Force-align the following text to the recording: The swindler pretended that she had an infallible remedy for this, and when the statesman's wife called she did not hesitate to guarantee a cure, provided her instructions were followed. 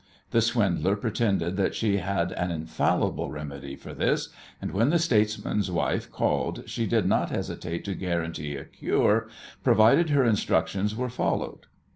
The 0.31 0.41
swindler 0.41 0.95
pretended 0.95 1.57
that 1.57 1.75
she 1.75 1.97
had 1.97 2.31
an 2.31 2.49
infallible 2.49 3.29
remedy 3.29 3.75
for 3.75 3.93
this, 3.93 4.29
and 4.59 4.71
when 4.71 4.89
the 4.89 4.97
statesman's 4.97 5.69
wife 5.69 6.11
called 6.11 6.63
she 6.65 6.87
did 6.87 7.05
not 7.05 7.29
hesitate 7.29 7.85
to 7.85 7.93
guarantee 7.93 8.55
a 8.55 8.65
cure, 8.65 9.29
provided 9.63 10.09
her 10.09 10.25
instructions 10.25 10.95
were 10.95 11.09
followed. 11.11 11.67